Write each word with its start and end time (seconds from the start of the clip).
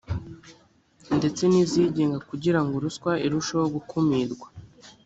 ndetse 1.17 1.41
n 1.47 1.53
izigenga 1.63 2.17
kugira 2.29 2.59
ngo 2.63 2.75
ruswa 2.83 3.11
irusheho 3.25 3.65
gukumirwa 3.75 4.47